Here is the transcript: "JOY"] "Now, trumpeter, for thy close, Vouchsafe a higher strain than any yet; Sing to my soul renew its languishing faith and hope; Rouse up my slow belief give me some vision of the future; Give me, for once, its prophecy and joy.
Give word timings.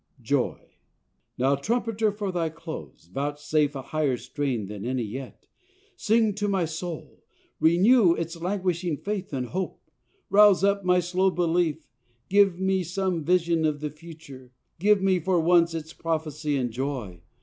"JOY"] 0.23 0.59
"Now, 1.37 1.53
trumpeter, 1.53 2.11
for 2.11 2.31
thy 2.31 2.49
close, 2.49 3.05
Vouchsafe 3.13 3.75
a 3.75 3.83
higher 3.83 4.17
strain 4.17 4.65
than 4.65 4.83
any 4.83 5.03
yet; 5.03 5.45
Sing 5.95 6.33
to 6.33 6.47
my 6.47 6.65
soul 6.65 7.23
renew 7.59 8.15
its 8.15 8.35
languishing 8.41 8.97
faith 8.97 9.31
and 9.31 9.49
hope; 9.49 9.79
Rouse 10.31 10.63
up 10.63 10.83
my 10.83 11.01
slow 11.01 11.29
belief 11.29 11.87
give 12.29 12.59
me 12.59 12.83
some 12.83 13.23
vision 13.23 13.63
of 13.63 13.79
the 13.79 13.91
future; 13.91 14.51
Give 14.79 15.03
me, 15.03 15.19
for 15.19 15.39
once, 15.39 15.75
its 15.75 15.93
prophecy 15.93 16.57
and 16.57 16.71
joy. 16.71 17.21